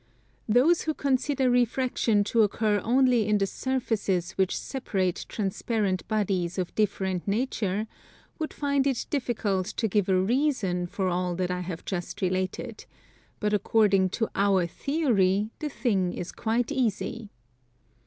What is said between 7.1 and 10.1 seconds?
nature, would find it difficult to give